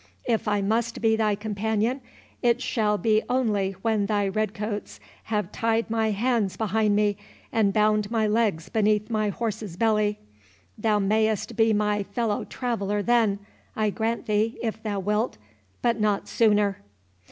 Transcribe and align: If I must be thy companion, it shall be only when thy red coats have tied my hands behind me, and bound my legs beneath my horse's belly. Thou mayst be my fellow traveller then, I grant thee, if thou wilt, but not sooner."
If 0.25 0.47
I 0.47 0.63
must 0.63 0.99
be 0.99 1.15
thy 1.15 1.35
companion, 1.35 2.01
it 2.41 2.59
shall 2.59 2.97
be 2.97 3.21
only 3.29 3.73
when 3.83 4.07
thy 4.07 4.27
red 4.29 4.55
coats 4.55 4.99
have 5.25 5.51
tied 5.51 5.91
my 5.91 6.09
hands 6.09 6.57
behind 6.57 6.95
me, 6.95 7.17
and 7.51 7.71
bound 7.71 8.09
my 8.09 8.25
legs 8.25 8.67
beneath 8.67 9.11
my 9.11 9.29
horse's 9.29 9.77
belly. 9.77 10.17
Thou 10.75 10.97
mayst 10.97 11.55
be 11.55 11.71
my 11.71 12.01
fellow 12.01 12.45
traveller 12.45 13.03
then, 13.03 13.41
I 13.75 13.91
grant 13.91 14.25
thee, 14.25 14.57
if 14.63 14.81
thou 14.81 14.99
wilt, 14.99 15.37
but 15.83 15.99
not 16.01 16.27
sooner." 16.27 16.79